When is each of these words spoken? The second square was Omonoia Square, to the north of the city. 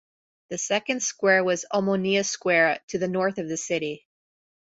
The 0.49 0.57
second 0.57 1.03
square 1.03 1.43
was 1.43 1.65
Omonoia 1.71 2.25
Square, 2.25 2.79
to 2.87 2.97
the 2.97 3.07
north 3.07 3.37
of 3.37 3.47
the 3.47 3.55
city. 3.55 4.07